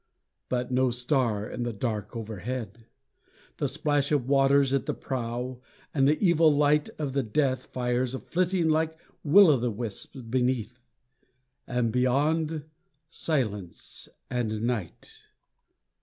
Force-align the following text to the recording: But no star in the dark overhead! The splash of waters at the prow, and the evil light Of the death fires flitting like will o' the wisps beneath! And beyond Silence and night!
But 0.49 0.71
no 0.71 0.89
star 0.89 1.47
in 1.47 1.61
the 1.61 1.73
dark 1.73 2.15
overhead! 2.15 2.87
The 3.57 3.67
splash 3.67 4.11
of 4.11 4.27
waters 4.27 4.73
at 4.73 4.87
the 4.87 4.95
prow, 4.95 5.61
and 5.93 6.07
the 6.07 6.19
evil 6.19 6.51
light 6.51 6.89
Of 6.97 7.13
the 7.13 7.21
death 7.21 7.67
fires 7.67 8.15
flitting 8.15 8.67
like 8.69 8.97
will 9.23 9.51
o' 9.51 9.57
the 9.57 9.69
wisps 9.69 10.19
beneath! 10.21 10.79
And 11.67 11.91
beyond 11.91 12.63
Silence 13.11 14.09
and 14.27 14.63
night! 14.63 15.27